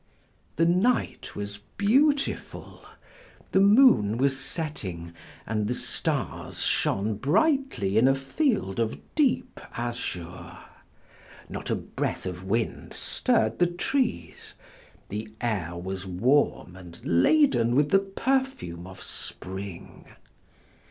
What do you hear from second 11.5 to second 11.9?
a